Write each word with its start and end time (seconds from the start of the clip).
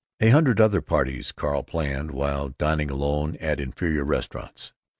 A 0.19 0.29
hundred 0.29 0.59
other 0.59 0.81
"parties" 0.81 1.31
Carl 1.31 1.61
planned, 1.61 2.09
while 2.09 2.49
dining 2.49 2.89
alone 2.89 3.35
at 3.39 3.59
inferior 3.59 4.03
restaurants. 4.03 4.73